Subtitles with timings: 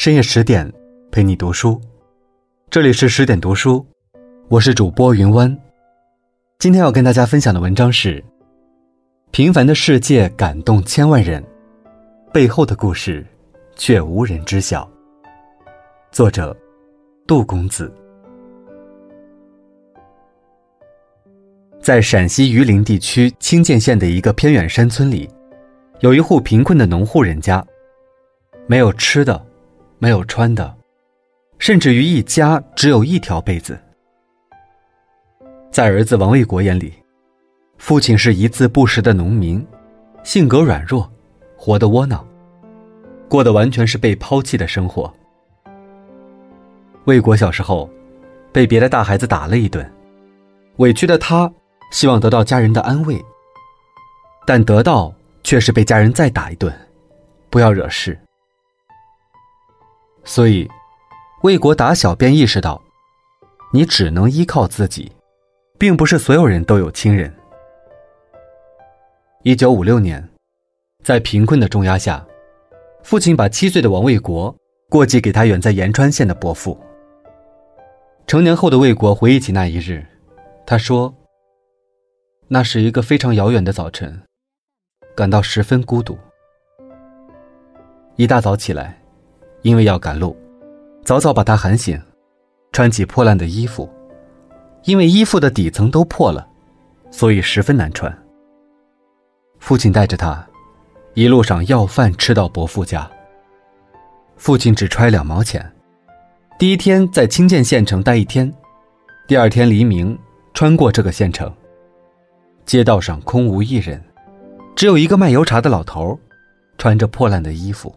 [0.00, 0.66] 深夜十点，
[1.12, 1.78] 陪你读书。
[2.70, 3.84] 这里是十点读书，
[4.48, 5.54] 我是主播云湾。
[6.58, 8.18] 今天要跟大家分享的文章是
[9.30, 11.44] 《平凡的世界感动千万人，
[12.32, 13.26] 背后的故事
[13.76, 14.84] 却无人知晓》。
[16.10, 16.56] 作者：
[17.26, 17.92] 杜公子。
[21.78, 25.28] 在陕西榆林地区清涧县的一个偏远山村里，
[25.98, 27.62] 有一户贫困的农户人家，
[28.66, 29.46] 没有吃的，
[30.00, 30.74] 没有穿的，
[31.58, 33.78] 甚至于一家只有一条被子。
[35.70, 36.94] 在儿子王卫国眼里，
[37.78, 39.64] 父亲是一字不识的农民，
[40.24, 41.08] 性格软弱，
[41.56, 42.26] 活得窝囊，
[43.28, 45.12] 过的完全是被抛弃的生活。
[47.04, 47.88] 卫国小时候，
[48.50, 49.88] 被别的大孩子打了一顿，
[50.78, 51.52] 委屈的他。
[51.92, 53.20] 希望得到家人的安慰，
[54.46, 56.72] 但得到却是被家人再打一顿，
[57.50, 58.16] 不要惹事。
[60.24, 60.68] 所以，
[61.42, 62.80] 魏国打小便意识到，
[63.72, 65.10] 你只能依靠自己，
[65.78, 67.32] 并不是所有人都有亲人。
[69.42, 70.28] 一九五六年，
[71.02, 72.24] 在贫困的重压下，
[73.02, 74.54] 父亲把七岁的王卫国
[74.88, 76.78] 过继给他远在延川县的伯父。
[78.26, 80.06] 成年后的魏国回忆起那一日，
[80.66, 81.14] 他说。
[82.52, 84.20] 那是一个非常遥远的早晨，
[85.14, 86.18] 感到十分孤独。
[88.16, 88.99] 一大早起来，
[89.62, 90.36] 因为要赶路，
[91.04, 92.00] 早早把他喊醒，
[92.72, 93.88] 穿起破烂的衣服，
[94.84, 96.46] 因为衣服的底层都破了，
[97.10, 98.16] 所以十分难穿。
[99.58, 100.46] 父亲带着他，
[101.14, 103.10] 一路上要饭吃到伯父家。
[104.36, 105.70] 父亲只揣两毛钱，
[106.58, 108.50] 第一天在清涧县城待一天，
[109.28, 110.18] 第二天黎明
[110.54, 111.52] 穿过这个县城。
[112.64, 114.02] 街道上空无一人，
[114.74, 116.18] 只有一个卖油茶的老头，
[116.78, 117.94] 穿着破烂的衣服。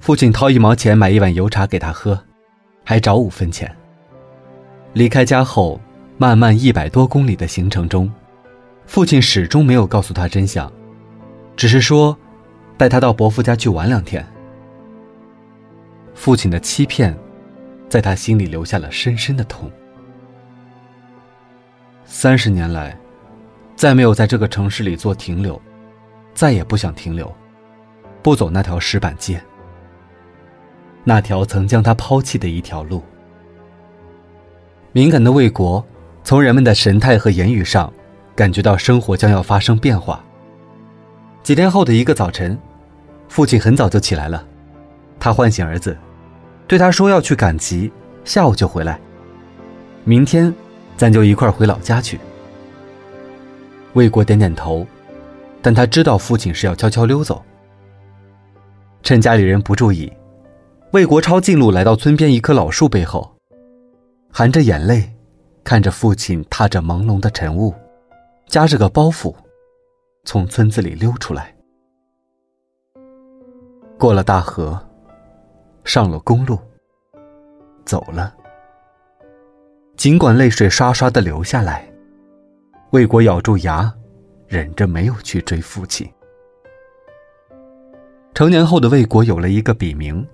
[0.00, 2.18] 父亲掏一毛钱买一碗油茶给他喝，
[2.84, 3.74] 还找五分钱。
[4.92, 5.80] 离开家后，
[6.18, 8.12] 漫漫一百多公里的行程中，
[8.86, 10.70] 父亲始终没有告诉他真相，
[11.56, 12.16] 只是说
[12.76, 14.24] 带他到伯父家去玩两天。
[16.14, 17.16] 父亲的欺骗，
[17.88, 19.70] 在他心里留下了深深的痛。
[22.04, 22.96] 三十年来，
[23.74, 25.60] 再没有在这个城市里做停留，
[26.34, 27.34] 再也不想停留，
[28.22, 29.42] 不走那条石板街，
[31.04, 33.02] 那条曾将他抛弃的一条路。
[34.92, 35.84] 敏感的魏国，
[36.24, 37.92] 从人们的神态和言语上，
[38.34, 40.24] 感觉到生活将要发生变化。
[41.42, 42.58] 几天后的一个早晨，
[43.28, 44.44] 父亲很早就起来了，
[45.20, 45.96] 他唤醒儿子，
[46.66, 47.92] 对他说要去赶集，
[48.24, 48.98] 下午就回来，
[50.04, 50.52] 明天。
[50.96, 52.20] 咱就一块回老家去。
[53.94, 54.86] 魏国点点头，
[55.60, 57.42] 但他知道父亲是要悄悄溜走。
[59.02, 60.12] 趁家里人不注意，
[60.94, 63.28] 魏国抄近路来到村边一棵老树背后，
[64.30, 65.12] 含着眼泪，
[65.64, 67.74] 看着父亲踏着朦胧的晨雾，
[68.46, 69.34] 夹着个包袱，
[70.24, 71.52] 从村子里溜出来，
[73.98, 74.80] 过了大河，
[75.82, 76.56] 上了公路，
[77.84, 78.32] 走了。
[79.96, 81.84] 尽管泪水刷刷的流下来，
[82.92, 83.92] 魏国咬住牙，
[84.46, 86.08] 忍着没有去追父亲。
[88.32, 90.24] 成年后的魏国有了一个笔名，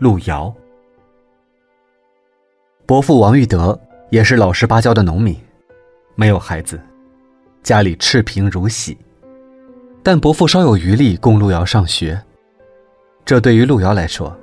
[0.00, 0.52] 路遥。
[2.86, 3.78] 伯父王玉德
[4.08, 5.38] 也是老实巴交的农民，
[6.14, 6.80] 没有孩子，
[7.62, 8.96] 家里赤贫如洗，
[10.02, 12.18] 但伯父稍有余力供路遥上学，
[13.26, 14.34] 这对于路遥来说，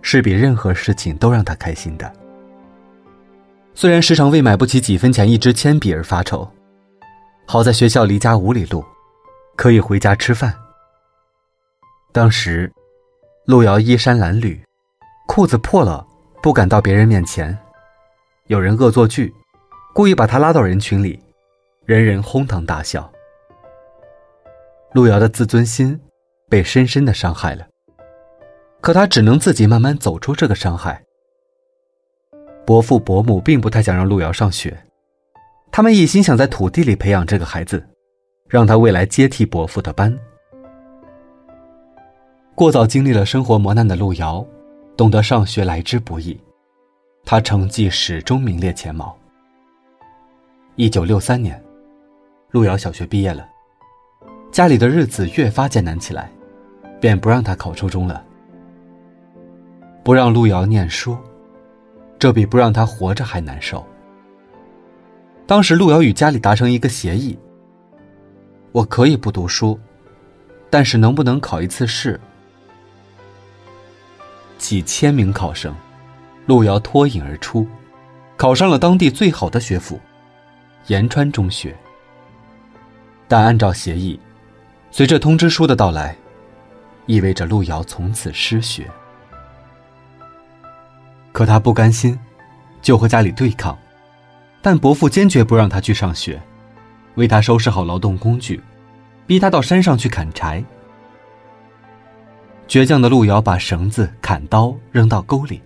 [0.00, 2.10] 是比任何事情都让他开心的。
[3.74, 6.48] 虽然时常为买不起几分钱一支铅笔而发愁，
[7.46, 8.84] 好在学校离家五里路，
[9.56, 10.54] 可以回家吃饭。
[12.12, 12.72] 当时，
[13.44, 14.56] 路遥衣衫褴褛，
[15.34, 16.06] 裤子破了，
[16.40, 17.58] 不敢到别人面前，
[18.46, 19.34] 有人恶作剧，
[19.92, 21.20] 故意把他拉到人群里，
[21.84, 23.10] 人人哄堂大笑。
[24.92, 26.00] 路遥的自尊心
[26.48, 27.66] 被深深的伤害了，
[28.80, 31.02] 可他只能自己慢慢走出这个伤害。
[32.64, 34.84] 伯父伯母并不太想让路遥上学，
[35.72, 37.84] 他们一心想在土地里培养这个孩子，
[38.48, 40.16] 让他未来接替伯父的班。
[42.54, 44.46] 过早经历了生活磨难的路遥，
[44.96, 46.38] 懂得上学来之不易，
[47.24, 49.16] 他成绩始终名列前茅。
[50.76, 51.60] 一九六三年，
[52.52, 53.44] 路遥小学毕业了，
[54.52, 56.30] 家里的日子越发艰难起来，
[57.00, 58.24] 便不让他考初中了，
[60.04, 61.16] 不让路遥念书。
[62.16, 63.84] 这比不让他活着还难受。
[65.44, 67.36] 当时路遥与家里达成一个协议：
[68.70, 69.78] 我可以不读书，
[70.70, 72.18] 但是能不能考一次试？
[74.64, 75.76] 几千名考生，
[76.46, 77.68] 路遥脱颖而出，
[78.34, 80.00] 考上了当地最好的学府——
[80.88, 81.76] 延川中学。
[83.28, 84.18] 但按照协议，
[84.90, 86.16] 随着通知书的到来，
[87.04, 88.90] 意味着路遥从此失学。
[91.30, 92.18] 可他不甘心，
[92.80, 93.78] 就和家里对抗，
[94.62, 96.40] 但伯父坚决不让他去上学，
[97.16, 98.62] 为他收拾好劳动工具，
[99.26, 100.64] 逼他到山上去砍柴。
[102.66, 105.62] 倔强的路遥把绳子、砍刀扔到沟里，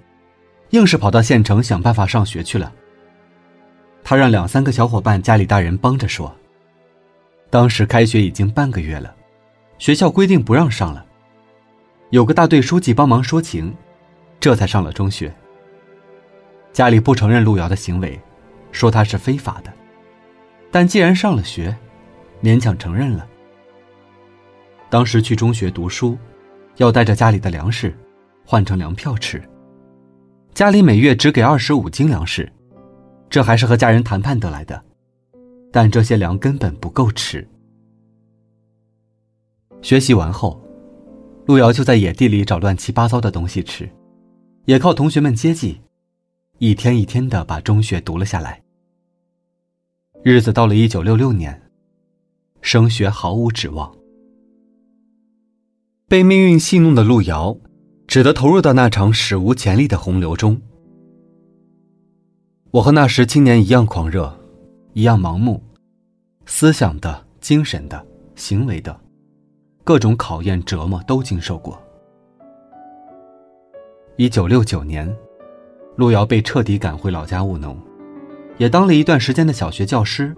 [0.71, 2.73] 硬是跑到县城想办法上学去了。
[4.03, 6.35] 他让两三个小伙伴家里大人帮着说。
[7.51, 9.15] 当时开学已经半个月了，
[9.79, 11.05] 学校规定不让上了。
[12.11, 13.75] 有个大队书记帮忙说情，
[14.41, 15.35] 这才上了中学。
[16.73, 18.21] 家里不承认路遥的行为，
[18.73, 19.73] 说他是非法的，
[20.71, 21.75] 但既然上了学，
[22.43, 23.27] 勉强承认了。
[24.91, 26.17] 当时去中学读书，
[26.79, 27.97] 要带着家里的粮食，
[28.45, 29.43] 换成粮票吃。
[30.55, 32.51] 家里每月只给二十五斤粮食，
[33.29, 34.83] 这还是和家人谈判得来的。
[35.71, 37.47] 但这些粮根本不够吃。
[39.83, 40.61] 学习完后，
[41.47, 43.89] 路遥就在野地里找乱七八糟的东西吃，
[44.65, 45.81] 也靠同学们接济，
[46.59, 48.63] 一天一天的把中学读了下来。
[50.23, 51.61] 日子到了一九六六年，
[52.61, 53.95] 升学毫无指望，
[56.09, 57.55] 被命运戏弄的路遥，
[58.07, 60.59] 只得投入到那场史无前例的洪流中。
[62.71, 64.35] 我和那时青年一样狂热。
[64.95, 65.63] 一样盲目，
[66.47, 68.99] 思想的、精神的、行为的，
[69.85, 71.81] 各种考验折磨都经受过。
[74.17, 75.15] 一九六九年，
[75.95, 77.79] 路遥被彻底赶回老家务农，
[78.57, 80.35] 也当了一段时间的小学教师。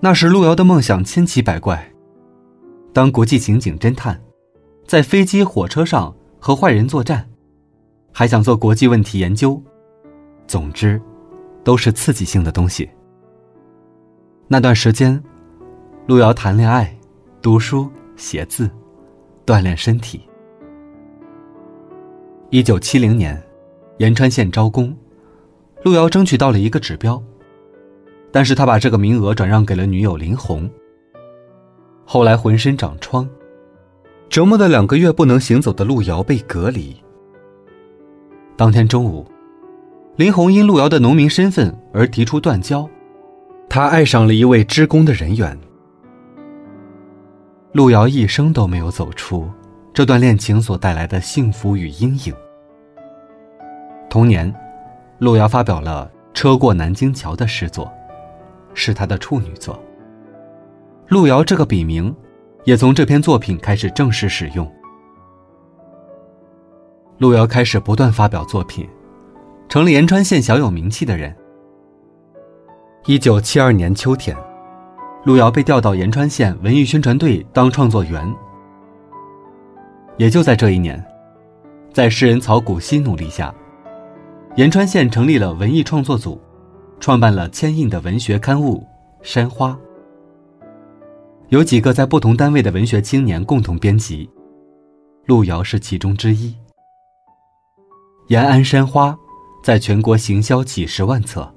[0.00, 1.92] 那时，路遥的梦想千奇百怪：
[2.92, 4.20] 当国际刑警侦探，
[4.90, 7.24] 在飞机、火车上和坏人作战，
[8.12, 9.62] 还想做国际问题研究。
[10.48, 11.00] 总之，
[11.62, 12.90] 都是刺激性的东西。
[14.48, 15.22] 那段时间，
[16.08, 16.92] 路遥谈恋爱、
[17.40, 18.68] 读书、写字、
[19.46, 20.22] 锻炼身体。
[22.48, 23.40] 一九七零年，
[23.98, 24.92] 延川县招工，
[25.84, 27.22] 路遥争取到了一个指标，
[28.32, 30.68] 但是他把这个名额转让给了女友林红。
[32.04, 33.30] 后来浑身长疮，
[34.30, 36.96] 折磨的两个月不能行走的路遥被隔离。
[38.56, 39.26] 当天中午，
[40.14, 42.88] 林红因路遥的农民身份而提出断交。
[43.68, 45.58] 他爱上了一位织工的人员，
[47.72, 49.48] 路遥一生都没有走出
[49.92, 52.32] 这段恋情所带来的幸福与阴影。
[54.08, 54.52] 同年，
[55.18, 57.92] 路遥发表了《车过南京桥》的诗作，
[58.74, 59.76] 是他的处女作。
[61.08, 62.14] 路遥这个笔名，
[62.64, 64.70] 也从这篇作品开始正式使用。
[67.18, 68.88] 路遥开始不断发表作品，
[69.68, 71.34] 成了延川县小有名气的人。
[73.06, 74.36] 一九七二年秋天，
[75.24, 78.34] 路遥被调到延川县文艺宣传队当创作员。
[80.16, 81.02] 也就在这一年，
[81.92, 83.54] 在诗人曹谷溪努力下，
[84.56, 86.40] 延川县成立了文艺创作组，
[87.00, 88.78] 创办了千印的文学刊物
[89.22, 89.70] 《山花》，
[91.50, 94.30] 有几个在不同单位的文学青年共同编辑，
[95.26, 96.50] 路遥是其中之一。
[98.28, 99.10] 《延安山花》
[99.60, 101.52] 在全国行销几十万册。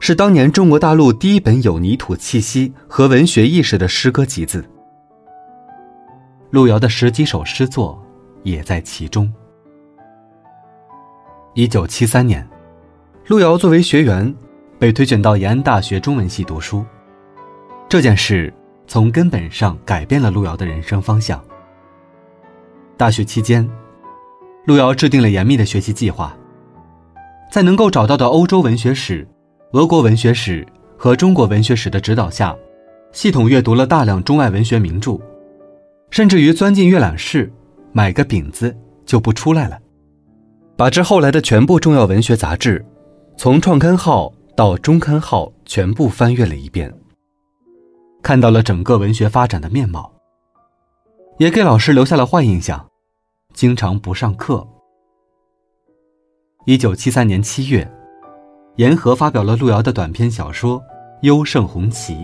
[0.00, 4.64] 是当年中国大陆第一本有泥土气息和文学意识的诗歌集子。
[6.50, 8.00] 路遥的十几首诗作
[8.42, 9.32] 也在其中。
[11.54, 12.44] 一九七三年，
[13.26, 14.34] 路遥作为学员，
[14.76, 16.84] 被推选到延安大学中文系读书。
[17.88, 18.52] 这件事
[18.88, 21.40] 从根本上改变了路遥的人生方向。
[22.96, 23.68] 大学期间，
[24.64, 26.36] 路遥制定了严密的学习计划，
[27.52, 29.28] 在能够找到的欧洲文学史。
[29.72, 30.66] 俄国文学史
[30.96, 32.56] 和中国文学史的指导下，
[33.12, 35.20] 系统阅读了大量中外文学名著，
[36.10, 37.52] 甚至于钻进阅览室，
[37.92, 39.78] 买个饼子就不出来了，
[40.74, 42.82] 把之后来的全部重要文学杂志，
[43.36, 46.90] 从创刊号到中刊号全部翻阅了一遍，
[48.28, 50.12] 看到了整个文学发展的面貌，
[51.38, 52.86] 也给老师留下了坏印象，
[53.54, 54.68] 经常不上课。
[56.66, 57.90] 一九七三年七月。
[58.76, 60.78] 严和发表了路遥的短篇小说
[61.22, 62.14] 《优胜红旗》，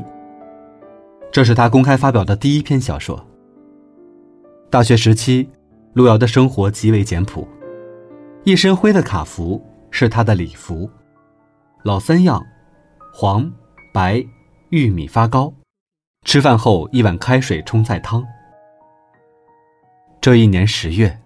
[1.32, 3.26] 这是他公开发表的第一篇小说。
[4.68, 5.48] 大学时期，
[5.94, 7.48] 路遥的生活极为简朴，
[8.44, 9.58] 一身灰的卡服
[9.90, 10.86] 是他的礼服，
[11.82, 12.44] 老三样：
[13.10, 13.50] 黄、
[13.90, 14.22] 白、
[14.68, 15.50] 玉米发糕，
[16.24, 18.24] 吃饭后一碗开水冲菜汤。
[20.20, 21.20] 这一年十月，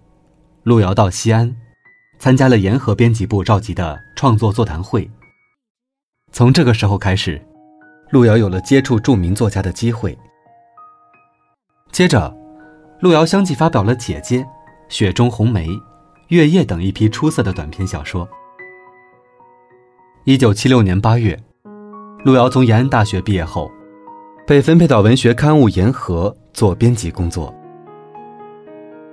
[0.65, 1.55] 路遥到西安，
[2.19, 5.09] 参加了沿河编辑部召集的创作座谈会。
[6.33, 7.41] 从这个时候开始，
[8.11, 10.19] 路遥有了接触著名作家的机会。
[11.93, 12.37] 接着，
[13.01, 14.39] 路遥相继发表了《姐姐》
[14.89, 15.69] 《雪中红梅》
[16.29, 18.29] 《月夜》等一批出色的短篇小说。
[20.25, 21.41] 一九七六年八月，
[22.25, 23.71] 路遥从延安大学毕业后，
[24.49, 27.55] 被分配到文学刊物《沿河》做编辑工作。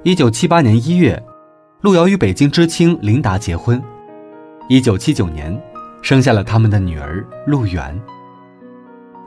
[0.04, 1.22] 一九七八年一月，
[1.82, 3.84] 路遥与北京知青琳达结婚。
[4.70, 5.62] 一九七九年，
[6.02, 8.02] 生下了他们的女儿陆远。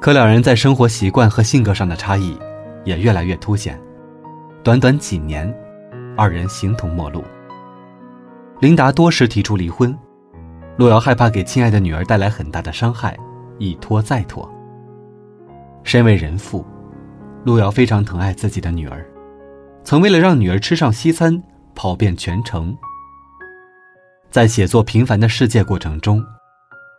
[0.01, 2.35] 可两人在生活习惯和性格上的差异
[2.87, 3.79] 也越来越凸显。
[4.65, 5.55] 短短几年，
[6.17, 7.23] 二人形同陌路。
[8.61, 9.95] 琳达多时提出离婚，
[10.79, 13.15] 路遥害怕给亲爱的女儿带来很大的伤害，
[13.59, 14.51] 一拖再拖。
[15.89, 16.67] 身为人父，
[17.47, 19.11] 路遥非常疼爱自己的女儿。
[19.83, 21.43] 曾为了让女儿吃上西餐，
[21.75, 22.77] 跑遍全城。
[24.31, 26.23] 在写作《平凡的世界》过程中，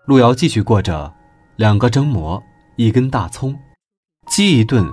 [0.08, 1.14] 路遥继续过着
[1.56, 2.42] 两个蒸馍、
[2.78, 3.56] 一根大葱、
[4.26, 4.84] 饥一顿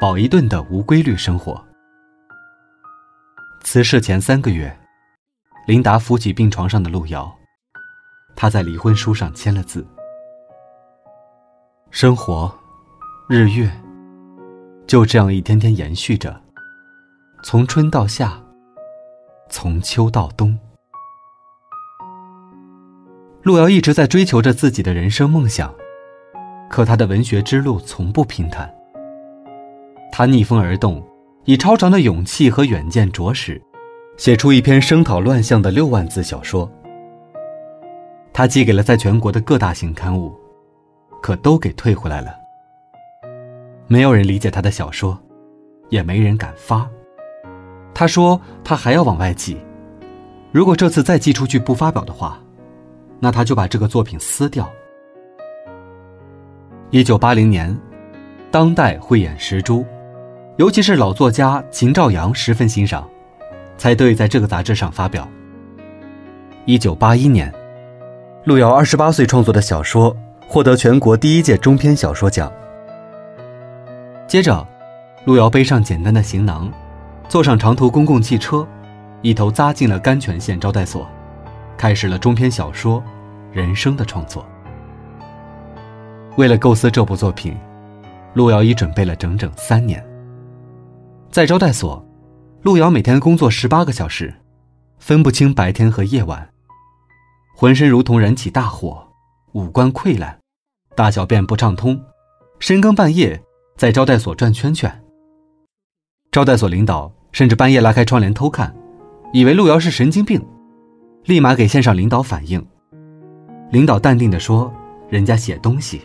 [0.00, 1.64] 饱一顿的无规律生活。
[3.62, 4.76] 辞世前三个月，
[5.68, 7.32] 琳达扶起病床上的路遥，
[8.34, 9.86] 他在离婚书上签了字。
[11.92, 12.52] 生活，
[13.26, 13.70] 日月，
[14.86, 16.38] 就这样一天天延续着。
[17.42, 18.38] 从春到夏，
[19.48, 20.58] 从秋到冬，
[23.42, 25.74] 路遥一直在追求着自己的人生梦想，
[26.68, 28.70] 可他的文学之路从不平坦。
[30.12, 31.02] 他逆风而动，
[31.46, 33.58] 以超长的勇气和远见着实，
[34.18, 36.70] 写出一篇声讨乱象的六万字小说。
[38.34, 40.30] 他寄给了在全国的各大型刊物，
[41.22, 42.43] 可都给退回来了。
[43.86, 45.18] 没有人理解他的小说，
[45.90, 46.88] 也没人敢发。
[47.92, 49.56] 他说：“他还要往外寄，
[50.50, 52.40] 如果这次再寄出去不发表的话，
[53.20, 54.68] 那他就把这个作品撕掉。”
[56.90, 57.76] 一九八零年，
[58.50, 59.84] 当代慧眼识珠，
[60.56, 63.08] 尤其是老作家秦兆阳十分欣赏，
[63.76, 65.28] 才得以在这个杂志上发表。
[66.64, 67.52] 一九八一年，
[68.44, 70.16] 路遥二十八岁创作的小说
[70.48, 72.50] 获得全国第一届中篇小说奖。
[74.26, 74.66] 接着，
[75.24, 76.72] 路遥背上简单的行囊。
[77.28, 78.66] 坐上长途公共汽车，
[79.22, 81.08] 一头扎进了甘泉县招待所，
[81.76, 83.00] 开始了中篇小说
[83.50, 84.44] 《人生》的创作。
[86.36, 87.56] 为了构思这部作品，
[88.34, 90.04] 路遥已准备了整整三年。
[91.30, 92.04] 在招待所，
[92.62, 94.34] 路遥每天工作十八个小时，
[94.98, 96.48] 分不清白天和夜晚，
[97.56, 99.06] 浑身如同燃起大火，
[99.52, 100.38] 五官溃烂，
[100.94, 101.98] 大小便不畅通，
[102.58, 103.42] 深更半夜
[103.76, 105.02] 在招待所转圈圈。
[106.30, 108.74] 招待所领导甚至半夜拉开窗帘偷看，
[109.32, 110.44] 以为路遥是神经病，
[111.24, 112.64] 立马给线上领导反映。
[113.70, 114.72] 领导淡定地说
[115.10, 116.02] ：“人家写东西。”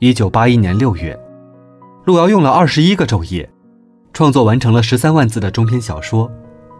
[0.00, 1.18] 一九八一年六月，
[2.04, 3.48] 路遥用了二十一个昼夜，
[4.12, 6.28] 创作完成了十三万字的中篇小说《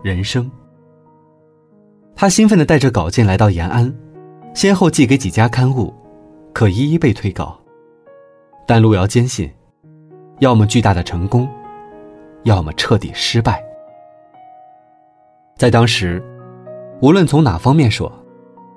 [0.02, 0.44] 人生》。
[2.14, 3.94] 他兴奋地带着稿件来到延安，
[4.54, 5.94] 先后寄给几家刊物，
[6.52, 7.60] 可一一被退稿。
[8.68, 9.50] 但路遥坚信。
[10.40, 11.48] 要么巨大的成功，
[12.42, 13.64] 要么彻底失败。
[15.56, 16.22] 在当时，
[17.00, 18.12] 无论从哪方面说，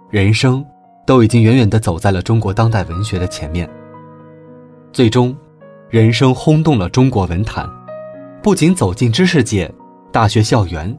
[0.09, 0.65] 人生
[1.05, 3.69] 都已经远远的走在了中国当代文学的前面。
[4.93, 5.35] 最终，
[5.89, 7.69] 人生轰动了中国文坛，
[8.41, 9.69] 不仅走进知识界、
[10.09, 10.97] 大学校园，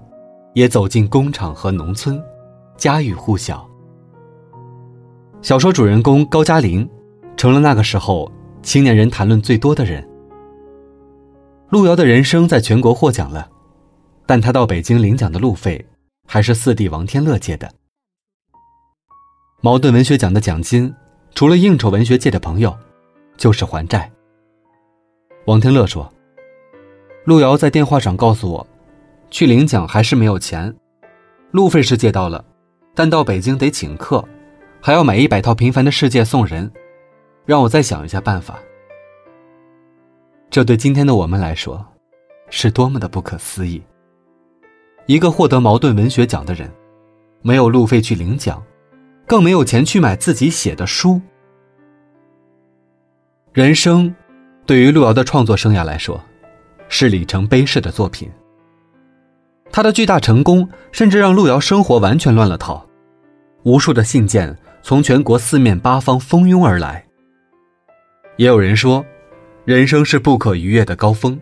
[0.53, 2.23] 也走进工厂和农村，
[2.77, 3.67] 家喻户晓。
[5.41, 6.87] 小说主人公高加林，
[7.39, 8.31] 成了那个时候
[8.63, 10.07] 青年人谈论最多的人。
[11.69, 13.49] 路遥的人生在全国获奖了，
[14.27, 15.85] 但他到北京领奖的路费
[16.29, 17.71] 还是四弟王天乐借的。
[19.61, 20.95] 茅盾文学奖的奖金，
[21.35, 22.77] 除了应酬文学界的朋友，
[23.37, 24.11] 就是还债。
[25.47, 26.13] 王天乐说
[27.25, 28.67] ：“路遥在电话上告诉我，
[29.31, 30.75] 去领奖还是没有钱，
[31.53, 32.45] 路费是借到了，
[32.95, 34.25] 但到北京得请客，
[34.81, 36.71] 还要买一百套《平凡的世界》送人，
[37.45, 38.59] 让我再想一下办法。”
[40.51, 41.85] 这对今天的我们来说，
[42.51, 43.83] 是多么的不可思议！
[45.07, 46.71] 一个获得茅盾文学奖的人，
[47.41, 48.63] 没有路费去领奖，
[49.27, 51.21] 更没有钱去买自己写的书。
[53.53, 54.15] 人生，
[54.67, 56.23] 对于路遥的创作生涯来说，
[56.89, 58.31] 是里程碑式的作品。
[59.73, 62.87] 他的巨大成功，甚至让路遥生活完全乱了套，
[63.63, 67.03] 无数的信件从全国四面八方蜂拥而来。
[68.37, 69.05] 也有人说。
[69.65, 71.41] 人生是不可逾越的高峰，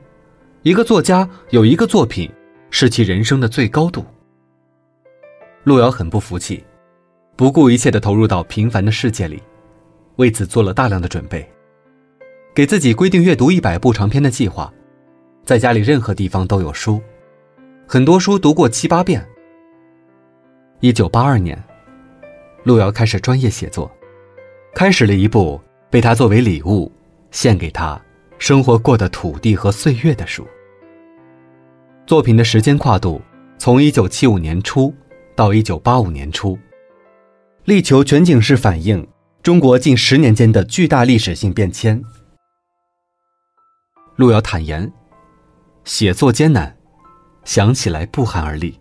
[0.61, 2.31] 一个作家有一个作品，
[2.71, 4.05] 是其人生的最高度。
[5.65, 6.63] 路遥很不服气，
[7.35, 9.43] 不顾一切的投入到平凡的世界里，
[10.17, 11.51] 为此做了大量的准备，
[12.55, 14.71] 给自己规定阅读一百部长篇的计划，
[15.47, 17.01] 在家里任何地方都有书，
[17.87, 19.27] 很多书读过七八遍。
[20.81, 21.59] 一九八二年，
[22.65, 23.91] 路遥开始专业写作，
[24.75, 25.59] 开始了一部
[25.91, 26.91] 被他作为礼物
[27.33, 28.01] 献给他
[28.39, 30.47] 生活过的土地和岁月的书。
[32.07, 33.21] 作品的时间跨度
[33.59, 34.95] 从一九七五年初
[35.35, 36.59] 到一九八五年初，
[37.65, 39.07] 力求全景式反映
[39.43, 42.03] 中国近十年间的巨大历史性变迁。
[44.17, 44.91] 路遥坦言，
[45.85, 46.77] 写作艰难，
[47.45, 48.79] 想起来不寒而栗。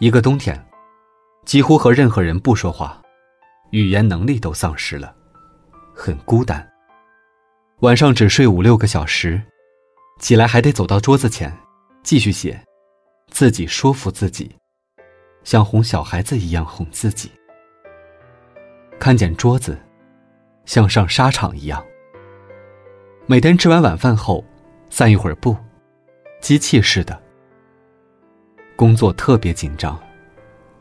[0.00, 0.66] 一个冬天，
[1.44, 3.00] 几乎和任何人不说话，
[3.70, 5.14] 语言能力都丧失了，
[5.94, 6.68] 很孤单。
[7.80, 9.40] 晚上只睡五六个小时，
[10.18, 11.56] 起来还得走到桌子前，
[12.02, 12.60] 继续写，
[13.30, 14.54] 自己说服自己，
[15.44, 17.30] 像哄小孩子一样哄自己。
[18.98, 19.78] 看见桌子，
[20.64, 21.84] 像上沙场一样。
[23.26, 24.44] 每天吃完晚饭后，
[24.90, 25.56] 散一会儿步，
[26.40, 27.20] 机器似的。
[28.76, 30.00] 工作特别紧张，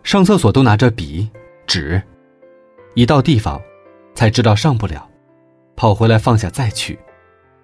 [0.03, 1.29] 上厕所都拿着笔、
[1.67, 2.01] 纸，
[2.95, 3.61] 一到地方，
[4.15, 5.09] 才知道上不了，
[5.75, 6.97] 跑回来放下再去，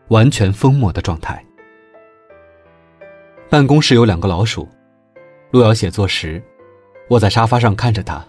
[0.10, 1.44] 完全疯魔的状态。
[3.50, 4.68] 办公室有两个老鼠，
[5.52, 6.44] 路遥写作时，
[7.10, 8.24] 窝在沙发上看着他。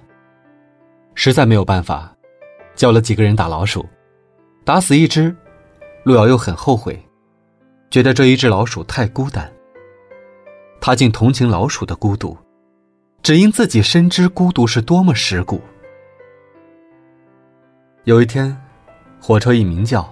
[1.14, 2.14] 实在没有办法，
[2.74, 3.86] 叫了几个人打老鼠，
[4.64, 5.34] 打死一只，
[6.04, 6.98] 路遥又很后悔，
[7.90, 9.50] 觉得这一只老鼠太孤单。
[10.80, 12.34] 他竟同情老鼠的孤独，
[13.22, 15.60] 只因自己深知孤独是多么蚀骨。
[18.04, 18.56] 有一天，
[19.20, 20.10] 火车一鸣叫，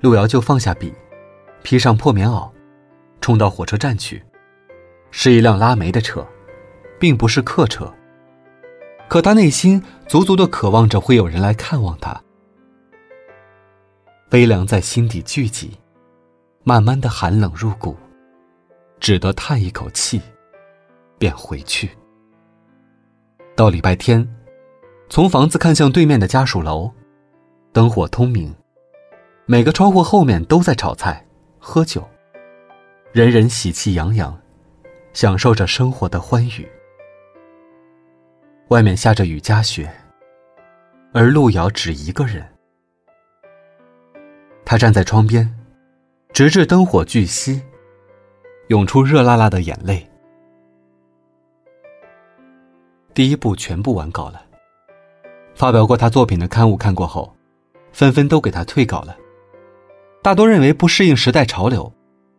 [0.00, 0.90] 路遥就放下笔，
[1.62, 2.50] 披上破棉袄，
[3.20, 4.22] 冲到火车站去。
[5.10, 6.26] 是一辆拉煤的车，
[6.98, 7.92] 并不是客车。
[9.06, 12.18] 可他内心足足的渴望着会有人来看望他。
[14.30, 15.78] 悲凉在心底聚集，
[16.64, 17.94] 慢慢的寒冷入骨。
[18.98, 20.22] 只得叹一口气，
[21.18, 21.90] 便回去。
[23.54, 24.26] 到礼拜天，
[25.10, 26.90] 从房子看向对面的家属楼，
[27.72, 28.52] 灯火通明，
[29.46, 31.24] 每个窗户后面都在炒菜、
[31.60, 32.04] 喝酒，
[33.12, 34.36] 人人喜气洋洋，
[35.12, 36.68] 享受着生活的欢愉。
[38.70, 39.88] 外面下着雨夹雪，
[41.12, 42.44] 而路遥只一个人。
[44.64, 45.48] 他站在窗边，
[46.32, 47.60] 直至灯火俱熄。
[48.66, 50.08] 涌出热辣辣的眼泪。
[53.14, 54.44] 第一部全部完稿了，
[55.56, 57.34] 发表过他作品的刊物看过后，
[57.92, 59.16] 纷纷都给他退稿了。
[60.22, 61.92] 大多认为不适应时代潮流，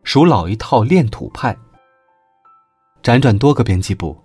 [0.03, 1.57] 属老一套恋土派。
[3.01, 4.15] 辗转多个编辑部，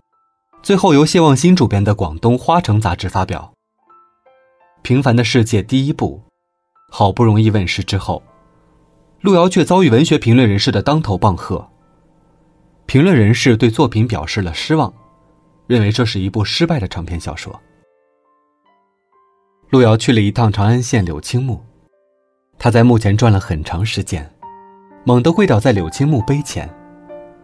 [0.62, 3.52] 最后由谢望新主编的《广东花城》杂志发表。
[4.82, 6.22] 《平凡的世界》第一部，
[6.90, 8.22] 好不容易问世之后，
[9.22, 11.66] 路遥却遭遇文学评论人士的当头棒喝。
[12.84, 14.92] 评论人士对作品表示了失望，
[15.66, 17.58] 认为这是一部失败的长篇小说。
[19.68, 21.60] 路遥去了一趟长安县柳青墓，
[22.56, 24.24] 他在墓前转了很长时间，
[25.04, 26.70] 猛地跪倒在柳青墓碑前，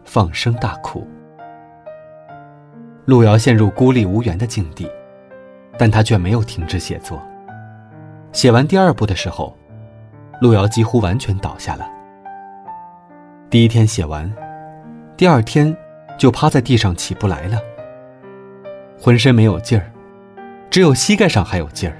[0.05, 1.05] 放声大哭。
[3.03, 4.89] 路遥陷入孤立无援的境地，
[5.77, 7.21] 但他却没有停止写作。
[8.31, 9.53] 写完第二部的时候，
[10.39, 11.85] 路遥几乎完全倒下了。
[13.49, 14.31] 第一天写完。
[15.17, 15.75] 第二天，
[16.17, 17.59] 就趴在地上起不来了，
[18.97, 19.91] 浑身没有劲儿，
[20.69, 21.97] 只有膝盖上还有劲儿。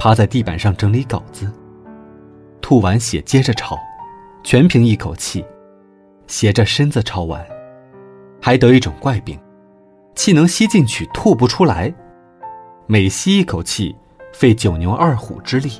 [0.00, 1.46] 趴在地板上整理稿子，
[2.62, 3.78] 吐完血接着抄，
[4.42, 5.44] 全凭一口气，
[6.26, 7.46] 斜着身子抄完，
[8.40, 9.38] 还得一种怪病，
[10.14, 11.94] 气能吸进去，吐不出来，
[12.86, 13.94] 每吸一口气，
[14.32, 15.70] 费九牛二虎之力。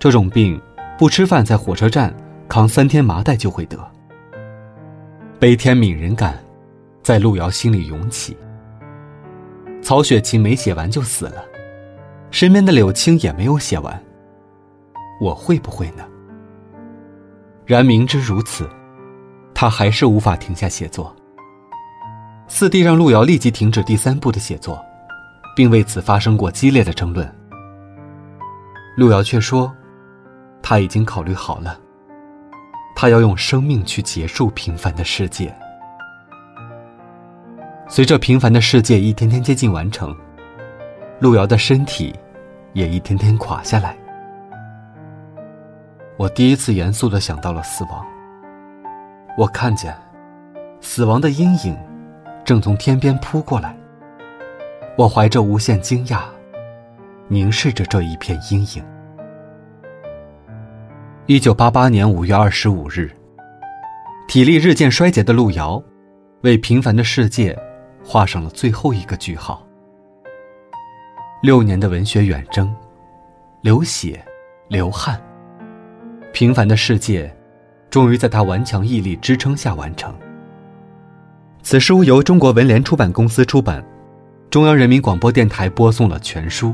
[0.00, 0.60] 这种病，
[0.98, 2.12] 不吃饭在火车站
[2.48, 3.78] 扛三天麻袋就会得。
[5.38, 6.42] 悲天悯人感，
[7.04, 8.36] 在路遥心里涌起。
[9.80, 11.44] 曹雪芹没写完就死了，
[12.32, 14.02] 身边的柳青也没有写完。
[15.20, 16.02] 我会不会呢？
[17.66, 18.68] 然明知如此，
[19.54, 21.14] 他还是无法停下写作。
[22.48, 24.82] 四弟让路遥立即停止第三部的写作，
[25.54, 27.30] 并为此发生过激烈的争论。
[28.96, 29.70] 路遥却说，
[30.62, 31.78] 他已经考虑好了。
[32.96, 35.54] 他要用生命去结束平凡的世界。
[37.88, 40.14] 随着平凡的世界一天天接近完成，
[41.22, 42.12] 路遥的身体
[42.72, 43.96] 也一天天垮下来。
[46.16, 48.04] 我第一次严肃的想到了死亡。
[49.38, 49.96] 我看见
[50.80, 51.78] 死亡的阴影
[52.44, 53.76] 正从天边扑过来。
[54.98, 56.22] 我怀着无限惊讶，
[57.28, 58.84] 凝视着这一片阴影。
[61.26, 63.08] 一九八八年五月二十五日，
[64.26, 65.80] 体力日渐衰竭的路遥，
[66.40, 67.54] 为《平凡的世界》
[68.04, 69.64] 画上了最后一个句号。
[71.42, 72.72] 六年的文学远征，
[73.62, 74.24] 流血，
[74.68, 75.20] 流汗，
[76.30, 77.26] 《平凡的世界》
[77.90, 80.14] 终于在他顽强毅力支撑下完成。
[81.60, 83.84] 此书由中国文联出版公司出版。
[84.50, 86.72] 中央人民广播电台播送了全书。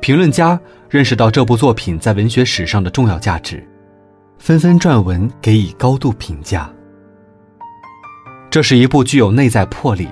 [0.00, 3.66] 评论家认识到这部作品在文学史上的重要价值，
[4.38, 6.70] 纷纷撰文给予高度评价。
[8.48, 10.06] 这是一部具有内在魄力、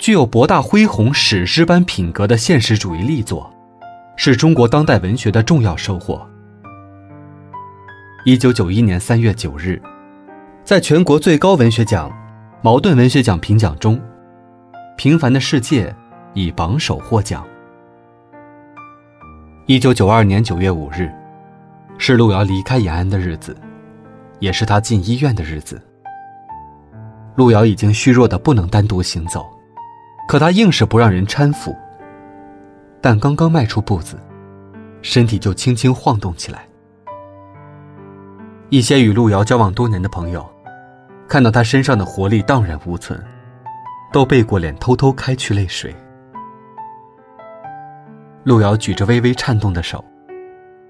[0.00, 3.52] 具有博大恢宏史诗般品格的现实主义力作，
[4.16, 6.26] 是中国当代文学的重要收获。
[8.24, 9.78] 一九九一年三月九日，
[10.64, 12.10] 在全国最高文学奖——
[12.64, 13.96] 茅盾文学奖评奖中。
[14.96, 15.88] 《平凡的世界》
[16.32, 17.46] 以榜首获奖。
[19.66, 21.12] 一九九二年九月五日，
[21.98, 23.54] 是路遥离开延安的日子，
[24.38, 25.78] 也是他进医院的日子。
[27.36, 29.46] 路遥已经虚弱的不能单独行走，
[30.28, 31.76] 可他硬是不让人搀扶。
[33.00, 34.18] 但刚刚迈出步子，
[35.02, 36.66] 身体就轻轻晃动起来。
[38.68, 40.48] 一些与路遥交往多年的朋友，
[41.26, 43.20] 看到他身上的活力荡然无存。
[44.12, 45.94] 都背过脸，偷偷开去泪水。
[48.42, 50.04] 路遥举着微微颤动的手，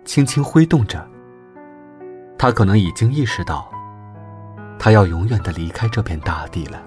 [0.07, 1.07] 轻轻挥动着。
[2.39, 3.71] 他可能已经意识到，
[4.79, 6.83] 他要永远的离开这片大地了。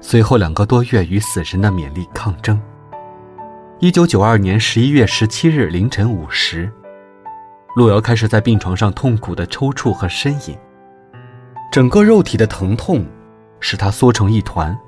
[0.00, 2.60] 随后两个多月与死神的勉力抗争。
[3.80, 6.72] 一九九二年十一月十七日凌晨五时，
[7.76, 10.56] 路遥开始在病床上痛苦的抽搐和呻吟，
[11.70, 13.04] 整个肉体的疼痛。
[13.60, 14.78] 使他缩成一团。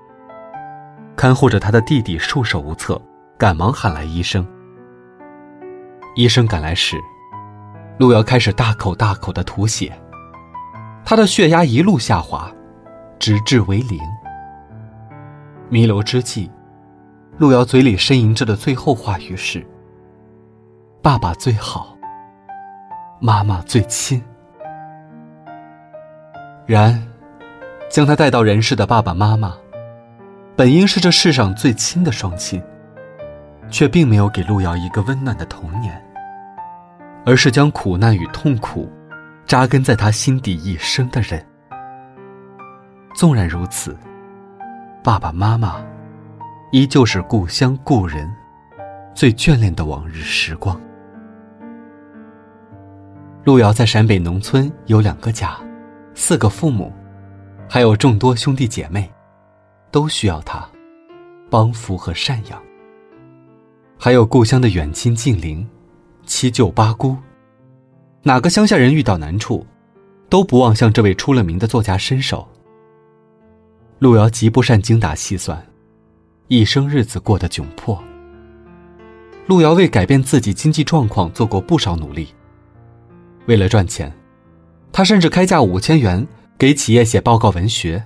[1.17, 3.03] 看护着他的弟弟束手无策，
[3.37, 4.47] 赶忙喊来医生。
[6.15, 6.97] 医生赶来时，
[7.99, 9.93] 路遥开始大口大口的吐血，
[11.05, 12.49] 他的血压一路下滑，
[13.19, 13.99] 直至为零。
[15.71, 16.51] 弥留之际，
[17.39, 19.65] 路遥嘴里呻吟着的最后话语是
[21.01, 21.97] ：“爸爸最好，
[23.21, 24.23] 妈妈最亲。”
[26.67, 27.03] 然。
[27.89, 29.53] 将他带到人世的爸爸妈妈，
[30.55, 32.63] 本应是这世上最亲的双亲，
[33.69, 36.01] 却并没有给路遥一个温暖的童年，
[37.27, 38.89] 而是将苦难与痛苦
[39.45, 41.45] 扎根在他心底一生的人。
[43.13, 43.97] 纵然如此，
[45.03, 45.83] 爸爸妈妈
[46.73, 48.31] 依旧是故乡故人
[49.15, 50.79] 最眷恋的往日时光。
[53.45, 55.57] 路遥在陕北农村有两个家，
[56.15, 56.93] 四个父母。
[57.67, 59.11] 还有众多兄弟姐妹，
[59.91, 60.69] 都需要他
[61.49, 62.61] 帮扶和赡养。
[63.97, 65.67] 还有故乡的远亲近邻、
[66.27, 67.17] 七舅八姑，
[68.23, 69.65] 哪个乡下人遇到难处，
[70.29, 72.47] 都不忘向这位出了名的作家伸手。
[74.01, 75.65] 路遥极不善精打细算，
[76.49, 78.03] 一生日子过得窘迫。
[79.47, 82.35] 路遥为改变自己经济状况做过不少努力。
[83.47, 84.11] 为了赚钱，
[84.91, 86.27] 他甚至开价五千元。
[86.59, 88.05] 给企业写报告文学，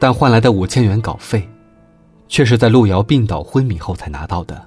[0.00, 1.48] 但换来的五千元稿费，
[2.26, 4.66] 却是在路遥病倒昏迷后才拿到的。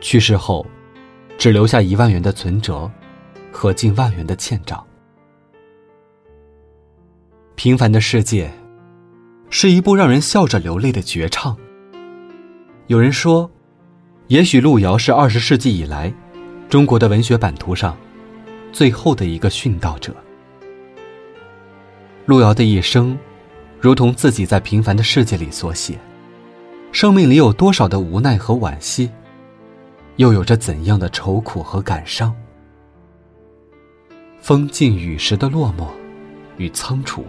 [0.00, 0.66] 去世后，
[1.38, 2.90] 只留下一万元的存折，
[3.52, 4.84] 和近万元的欠账。
[7.54, 8.50] 平凡的世界，
[9.50, 11.56] 是一部让人笑着流泪的绝唱。
[12.86, 13.50] 有人说，
[14.28, 16.12] 也许路遥是二十世纪以来，
[16.68, 17.96] 中国的文学版图上，
[18.72, 20.14] 最后的一个殉道者。
[22.26, 23.18] 路遥的一生，
[23.80, 25.98] 如同自己在平凡的世界里所写，
[26.92, 29.10] 生命里有多少的无奈和惋惜，
[30.16, 32.34] 又有着怎样的愁苦和感伤？
[34.40, 35.86] 风静雨时的落寞
[36.58, 37.24] 与仓促，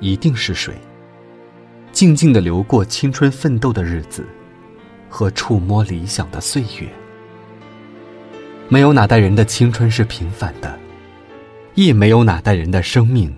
[0.00, 0.74] 一定是水，
[1.98, 4.24] 静静的流过青春奋斗的日子，
[5.08, 6.88] 和触摸理想的岁月。
[8.68, 10.78] 没有哪代人的青春是平凡的，
[11.74, 13.36] 亦没有哪代人的生命。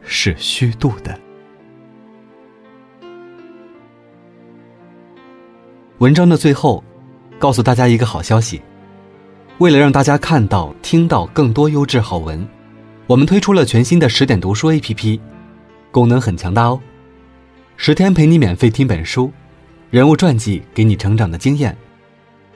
[0.00, 1.18] 是虚度的。
[5.98, 6.84] 文章的最后，
[7.36, 8.62] 告诉大家一个好消息：
[9.58, 12.46] 为了让大家看到、听到更多优质好文，
[13.08, 15.18] 我们推出了全新的十点读书 APP，
[15.90, 16.80] 功能很强大哦。
[17.78, 19.30] 十天陪你免费听本书，
[19.90, 21.76] 人物传记给你成长的经验，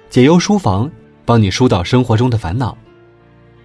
[0.08, 0.90] 解忧书房
[1.26, 2.76] 帮你疏导生活中的烦恼，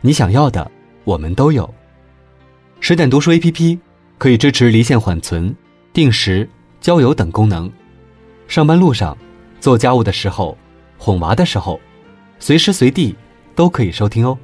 [0.01, 0.69] 你想要的
[1.05, 1.73] 我们都有。
[2.81, 3.79] 十点读书 APP
[4.17, 5.55] 可以支持离线缓存、
[5.93, 6.47] 定时、
[6.81, 7.71] 交友等功能。
[8.49, 9.17] 上班路上、
[9.61, 10.57] 做家务的时候、
[10.97, 11.79] 哄娃的时候，
[12.37, 13.15] 随时随地
[13.55, 14.37] 都可以收听哦。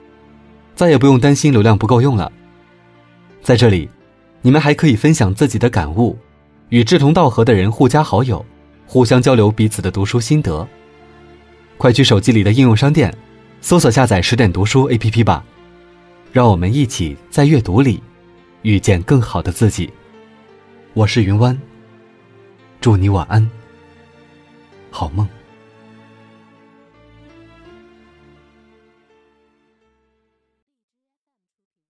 [0.75, 2.31] 再也不用担心流量不够用了。
[3.43, 3.89] 在这里，
[4.41, 6.17] 你们还可以分享自己的感悟，
[6.71, 8.43] 与志同道合的人互加好友，
[8.85, 10.65] 互相交流彼此的读书心得。
[11.77, 13.13] 快去手机里的应用商店，
[13.59, 15.43] 搜索下载十点读书 APP 吧。
[16.31, 18.01] 让我们一起在阅读里
[18.61, 19.91] 遇见更好的自己。
[20.93, 21.59] 我是云湾，
[22.79, 23.49] 祝你晚安，
[24.91, 25.27] 好梦。